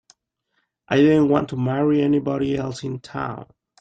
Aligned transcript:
I 0.87 0.95
didn't 0.97 1.29
want 1.29 1.49
to 1.49 1.57
marry 1.57 2.01
anybody 2.01 2.55
else 2.57 2.81
in 2.81 3.01
town. 3.01 3.45